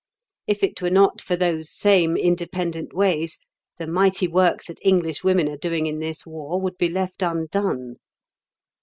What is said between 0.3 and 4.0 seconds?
If it were not for those same independent ways the